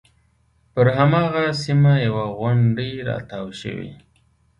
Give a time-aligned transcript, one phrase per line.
[0.73, 3.91] پر هماغه سیمه یوه غونډۍ راتاو شوې.